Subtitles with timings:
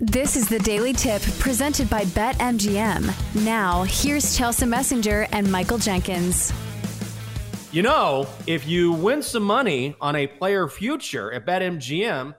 [0.00, 3.44] This is the Daily Tip presented by BetMGM.
[3.44, 6.52] Now, here's Chelsea Messenger and Michael Jenkins.
[7.72, 12.32] You know, if you win some money on a player future at BetMGM,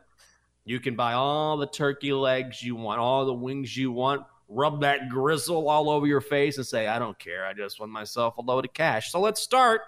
[0.64, 4.80] you can buy all the turkey legs you want, all the wings you want, rub
[4.80, 7.46] that grizzle all over your face and say, I don't care.
[7.46, 9.12] I just won myself a load of cash.
[9.12, 9.82] So let's start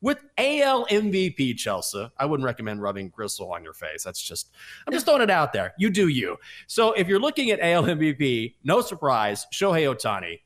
[0.00, 2.10] with AL MVP, Chelsea.
[2.18, 4.04] I wouldn't recommend rubbing gristle on your face.
[4.04, 4.50] That's just,
[4.86, 5.74] I'm just throwing it out there.
[5.78, 6.36] You do you.
[6.66, 10.40] So if you're looking at AL MVP, no surprise, Shohei Ohtani,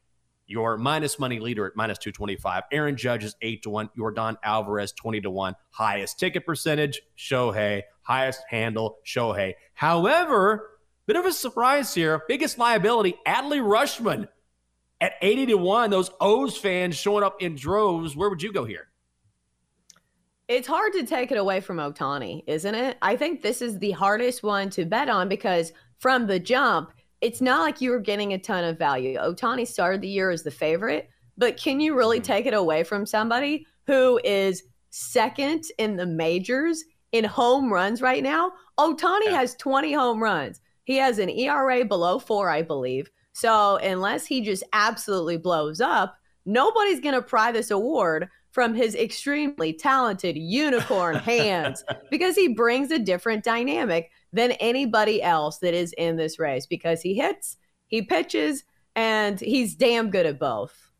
[0.50, 2.64] your minus money leader at minus 225.
[2.72, 3.90] Aaron Judge is 8 to 1.
[3.96, 5.54] Yordan Alvarez 20 to 1.
[5.70, 7.82] Highest ticket percentage, Shohei.
[8.02, 9.54] Highest handle, Shohei.
[9.74, 10.70] However,
[11.06, 12.22] bit of a surprise here.
[12.26, 14.26] Biggest liability, Adley Rutschman
[15.00, 15.90] at 80 to 1.
[15.90, 18.16] Those O's fans showing up in droves.
[18.16, 18.89] Where would you go here?
[20.50, 22.98] It's hard to take it away from Ohtani, isn't it?
[23.02, 26.90] I think this is the hardest one to bet on because from the jump,
[27.20, 29.16] it's not like you were getting a ton of value.
[29.16, 31.08] Ohtani started the year as the favorite,
[31.38, 32.24] but can you really Mm-hmm.
[32.32, 38.24] take it away from somebody who is second in the majors in home runs right
[38.24, 38.50] now?
[38.76, 39.36] Ohtani Yeah.
[39.38, 40.60] has 20 home runs.
[40.82, 43.08] He has an ERA below four, I believe.
[43.34, 48.94] So unless he just absolutely blows up, nobody's going to pry this award from his
[48.94, 55.92] extremely talented unicorn hands because he brings a different dynamic than anybody else that is
[55.94, 57.56] in this race because he hits,
[57.86, 58.64] he pitches,
[58.96, 60.90] and he's damn good at both.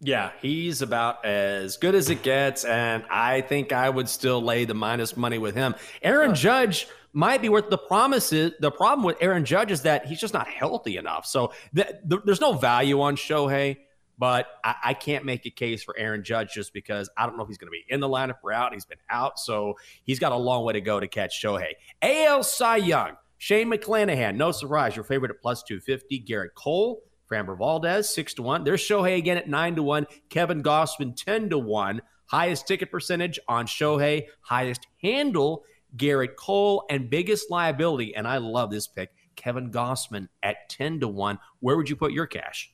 [0.00, 4.64] Yeah, he's about as good as it gets, and I think I would still lay
[4.64, 5.74] the minus money with him.
[6.02, 8.52] Aaron Judge might be worth the promises.
[8.60, 11.26] The problem with Aaron Judge is that he's just not healthy enough.
[11.26, 13.78] So th- th- there's no value on Shohei,
[14.18, 17.42] but I-, I can't make a case for Aaron Judge just because I don't know
[17.42, 18.74] if he's going to be in the lineup or out.
[18.74, 19.74] He's been out, so
[20.04, 21.72] he's got a long way to go to catch Shohei.
[22.02, 26.24] AL Cy Young, Shane McClanahan, no surprise, your favorite at plus 250.
[26.24, 27.02] Gerrit Cole.
[27.30, 28.64] Framber Valdez, six to one.
[28.64, 30.06] There's Shohei again at nine to one.
[30.30, 32.00] Kevin Gausman, 10 to one.
[32.26, 35.64] Highest ticket percentage on Shohei, highest handle,
[35.96, 38.14] Gerrit Cole, and biggest liability.
[38.14, 41.38] And I love this pick, Kevin Gausman at 10 to one.
[41.60, 42.72] Where would you put your cash?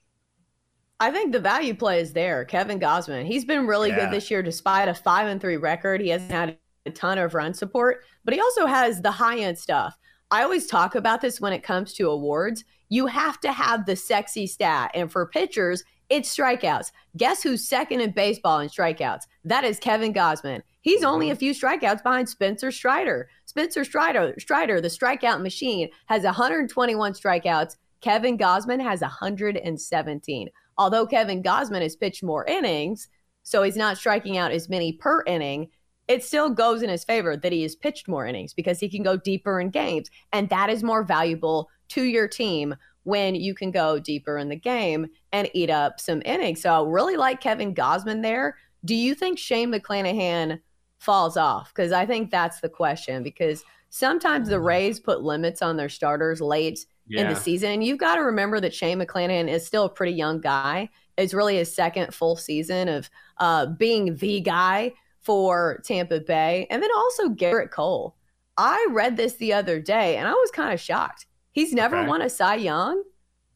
[1.05, 2.47] I think the value play is there.
[2.47, 4.06] Kevin Gausman, he's been really Yeah.
[4.06, 6.01] good this year despite a five and three record.
[6.01, 6.56] He hasn't had
[6.87, 9.99] a ton of run support, but he also has the high end stuff.
[10.31, 12.65] I always talk about this when it comes to awards.
[12.89, 14.93] You have to have the sexy stat.
[14.95, 16.91] And for pitchers, it's strikeouts.
[17.19, 19.25] Guess who's second in baseball in strikeouts?
[19.45, 20.62] That is Kevin Gausman.
[20.81, 21.11] He's mm-hmm.
[21.11, 23.29] only a few strikeouts behind Spencer Strider.
[23.45, 27.77] Spencer Strider, Strider, the strikeout machine, has 121 strikeouts.
[28.01, 30.49] Kevin Gausman has 117.
[30.76, 33.09] Although Kevin Gausman has pitched more innings,
[33.43, 35.69] so he's not striking out as many per inning,
[36.09, 39.03] it still goes in his favor that he has pitched more innings because he can
[39.03, 40.11] go deeper in games.
[40.32, 42.75] And that is more valuable to your team
[43.05, 46.62] when you can go deeper in the game and eat up some innings.
[46.62, 48.56] So I really like Kevin Gausman there.
[48.85, 50.61] Do you think Shane McClanahan
[50.99, 51.73] falls off?
[51.75, 53.23] Because I think that's the question.
[53.23, 54.65] Because sometimes the mm.
[54.65, 57.23] Rays put limits on their starters late yeah.
[57.23, 57.71] in the season.
[57.71, 60.91] And you've got to remember that Shane McClanahan is still a pretty young guy.
[61.17, 66.67] It's really his second full season of uh, being the guy for Tampa Bay.
[66.71, 68.17] And then also Gerrit Cole.
[68.56, 71.27] I read this the other day and I was kind of shocked.
[71.53, 72.09] He's never okay.
[72.09, 73.03] won a Cy Young.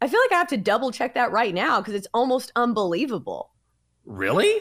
[0.00, 3.50] I feel like I have to double check that right now because it's almost unbelievable.
[4.04, 4.56] Really?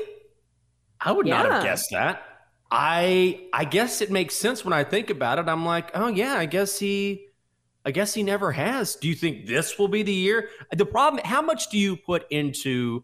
[0.99, 1.43] I would yeah.
[1.43, 2.23] not have guessed that.
[2.69, 5.47] I I guess it makes sense when I think about it.
[5.47, 7.26] I'm like, oh yeah, I guess he
[7.85, 8.95] I guess he never has.
[8.95, 10.49] Do you think this will be the year?
[10.75, 13.03] The problem, how much do you put into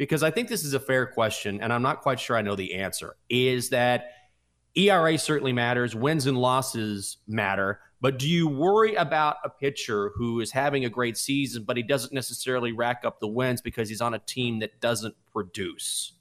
[0.00, 2.56] because I think this is a fair question, and I'm not quite sure I know
[2.56, 4.12] the answer, is that
[4.74, 10.40] ERA certainly matters, wins and losses matter, but do you worry about a pitcher who
[10.40, 14.00] is having a great season, but he doesn't necessarily rack up the wins because he's
[14.00, 16.14] on a team that doesn't produce?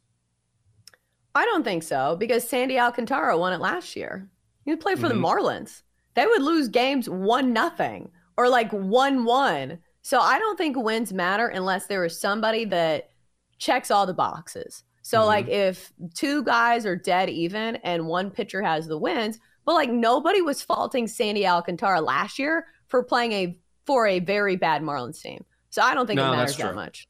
[1.33, 4.27] I don't think so because Sandy Alcantara won it last year.
[4.65, 5.21] He played for mm-hmm.
[5.21, 5.83] the Marlins.
[6.15, 9.79] They would lose games one nothing or like one one.
[10.01, 13.11] So I don't think wins matter unless there is somebody that
[13.57, 14.83] checks all the boxes.
[15.01, 15.27] So mm-hmm.
[15.27, 19.89] like if two guys are dead even and one pitcher has the wins, but like
[19.89, 25.21] nobody was faulting Sandy Alcantara last year for playing a for a very bad Marlins
[25.21, 25.45] team.
[25.69, 27.07] So I don't think no, it matters that much.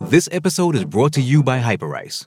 [0.00, 2.26] This episode is brought to you by Hyperice,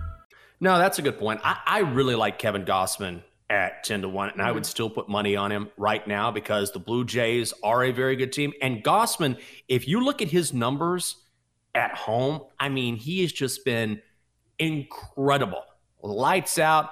[0.61, 1.41] No, that's a good point.
[1.43, 4.47] I, I really like Kevin Gausman at 10 to 1, and mm-hmm.
[4.47, 4.69] I would mm-hmm.
[4.69, 8.31] still put money on him right now because the Blue Jays are a very good
[8.31, 8.53] team.
[8.61, 11.17] And Gausman, if you look at his numbers
[11.73, 14.01] at home, I mean, he has just been
[14.59, 15.63] incredible.
[16.03, 16.91] Lights out.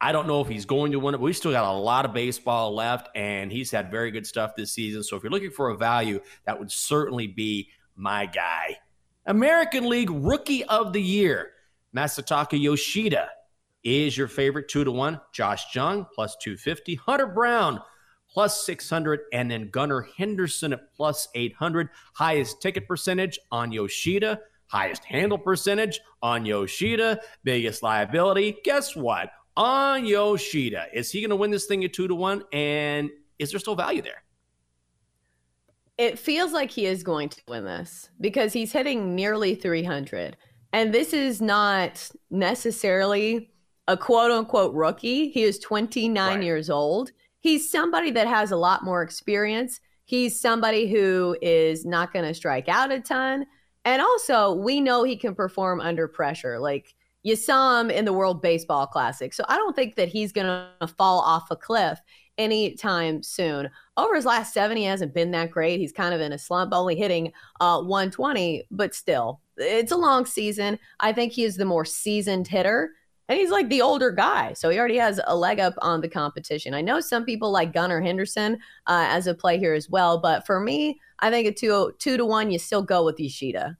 [0.00, 2.06] I don't know if he's going to win it, but we still got a lot
[2.06, 5.02] of baseball left, and he's had very good stuff this season.
[5.02, 8.78] So if you're looking for a value, that would certainly be my guy.
[9.26, 11.50] American League Rookie of the Year.
[11.94, 13.28] Masataka Yoshida
[13.82, 15.20] is your favorite two to one.
[15.32, 16.96] Josh Jung plus 250.
[16.96, 17.80] Hunter Brown
[18.32, 19.20] plus 600.
[19.32, 21.88] And then Gunnar Henderson at plus 800.
[22.14, 24.40] Highest ticket percentage on Yoshida.
[24.66, 27.20] Highest handle percentage on Yoshida.
[27.42, 28.56] Biggest liability.
[28.64, 29.30] Guess what?
[29.56, 30.86] On Yoshida.
[30.94, 32.44] Is he going to win this thing at two to one?
[32.52, 34.22] And is there still value there?
[35.98, 40.36] It feels like he is going to win this because he's hitting nearly 300.
[40.72, 43.50] And this is not necessarily
[43.88, 45.30] a quote unquote rookie.
[45.30, 46.42] He is 29 right.
[46.42, 47.10] years old.
[47.40, 49.80] He's somebody that has a lot more experience.
[50.04, 53.46] He's somebody who is not going to strike out a ton.
[53.84, 56.58] And also, we know he can perform under pressure.
[56.58, 59.32] Like you saw him in the World Baseball Classic.
[59.32, 61.98] So I don't think that he's going to fall off a cliff
[62.40, 63.70] anytime soon.
[63.96, 65.78] Over his last seven, he hasn't been that great.
[65.78, 70.24] He's kind of in a slump, only hitting uh, 120, but still, it's a long
[70.24, 70.78] season.
[71.00, 72.92] I think he is the more seasoned hitter.
[73.28, 74.54] And he's like the older guy.
[74.54, 76.74] So he already has a leg up on the competition.
[76.74, 78.54] I know some people like Gunnar Henderson
[78.88, 80.18] uh, as a play here as well.
[80.18, 83.76] But for me, I think a two, two to one, you still go with Yoshida.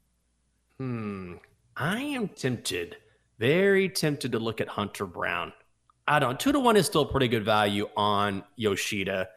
[0.79, 1.33] Hmm.
[1.75, 2.97] I am tempted,
[3.39, 5.51] very tempted to look at Hunter Brown.
[6.07, 6.31] I don't.
[6.31, 6.37] know.
[6.37, 9.29] Two to one is still pretty good value on Yoshida.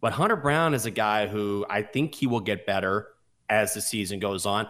[0.00, 3.08] But Hunter Brown is a guy who I think he will get better
[3.48, 4.68] as the season goes on.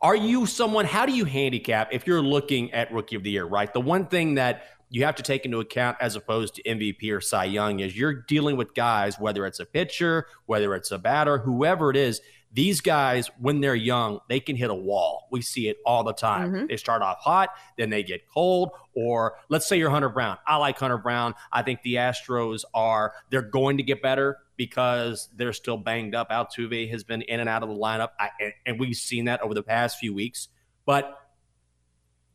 [0.00, 3.44] Are you someone, how do you handicap if you're looking at rookie of the year,
[3.44, 3.72] right?
[3.72, 7.20] The one thing that you have to take into account as opposed to MVP or
[7.20, 11.38] Cy Young is you're dealing with guys, whether it's a pitcher, whether it's a batter,
[11.38, 12.20] whoever it is.
[12.56, 15.28] These guys, when they're young, they can hit a wall.
[15.30, 16.52] We see it all the time.
[16.52, 16.66] Mm-hmm.
[16.68, 18.70] They start off hot, then they get cold.
[18.94, 20.38] Or let's say you're Hunter Brown.
[20.46, 21.34] I like Hunter Brown.
[21.52, 26.30] I think the Astros are, they're going to get better because they're still banged up.
[26.30, 28.30] Altuve has been in and out of the lineup, I,
[28.64, 30.48] and we've seen that over the past few weeks.
[30.86, 31.14] But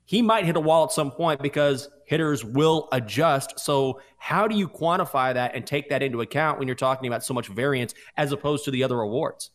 [0.06, 3.60] he might hit a wall at some point because hitters will adjust.
[3.60, 7.24] So, how do you quantify that and take that into account when you're talking about
[7.24, 9.50] so much variance as opposed to the other awards?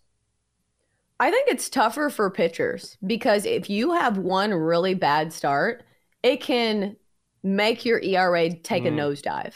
[1.19, 5.85] I think it's tougher for pitchers because if you have one really bad start,
[6.23, 6.97] it can
[7.43, 8.89] make your ERA take mm.
[8.89, 9.55] a nosedive.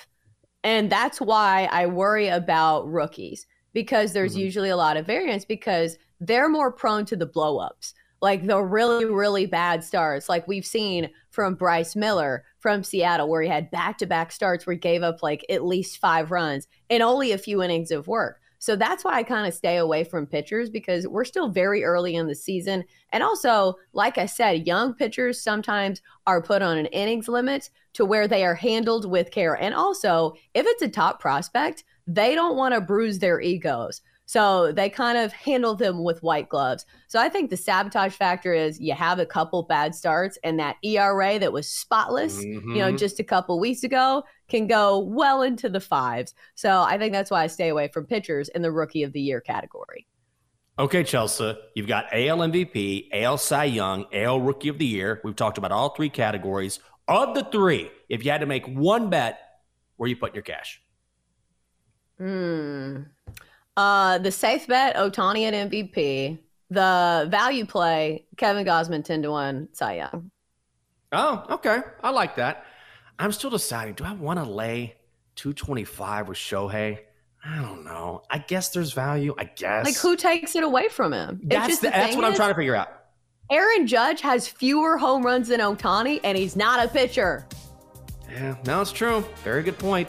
[0.65, 4.41] And that's why I worry about rookies because there's mm-hmm.
[4.41, 9.07] usually a lot of variance because they're more prone to the blowups like the really,
[9.07, 13.99] really bad starts, like we've seen from Bryce Miller from Seattle, where he had back
[13.99, 17.39] to back starts where he gave up like at least five runs and only a
[17.39, 18.41] few innings of work.
[18.61, 22.15] So that's why I kind of stay away from pitchers because we're still very early
[22.15, 22.85] in the season.
[23.11, 28.05] And also, like I said, young pitchers sometimes are put on an innings limit to
[28.05, 29.55] where they are handled with care.
[29.55, 34.03] And also, if it's a top prospect, they don't want to bruise their egos.
[34.31, 36.87] So they kind of handle them with white gloves.
[37.09, 40.77] So I think the sabotage factor is you have a couple bad starts, and that
[40.85, 42.71] ERA that was spotless, mm-hmm.
[42.71, 42.97] you know, mm-hmm.
[42.97, 46.33] just a couple weeks ago can go well into the fives.
[46.55, 49.21] So I think that's why I stay away from pitchers in the rookie of the
[49.21, 50.07] year category.
[50.79, 55.21] Okay, Chelsea, you've got AL MVP, AL Cy Young, AL Rookie of the Year.
[55.25, 56.79] We've talked about all three categories.
[57.09, 59.41] Of the three, if you had to make one bet,
[59.97, 60.81] where you put your cash?
[62.17, 62.99] Hmm.
[63.77, 66.39] Uh, the safe bet, Ohtani at MVP.
[66.71, 70.31] The value play, Kevin Gausman 10 to 1, Cy Young.
[71.13, 71.81] Oh, okay.
[72.03, 72.65] I like that.
[73.19, 74.95] I'm still deciding do I want to lay
[75.37, 77.01] 225 with Shohei?
[77.45, 78.23] I don't know.
[78.31, 79.35] I guess there's value.
[79.39, 79.85] I guess.
[79.85, 81.41] Like, who takes it away from him?
[81.45, 82.89] That's, the, that's what is, I'm trying to figure out.
[83.51, 87.47] Aaron Judge has fewer home runs than Ohtani, and he's not a pitcher.
[88.31, 89.25] Yeah, no, it's true.
[89.43, 90.09] Very good point.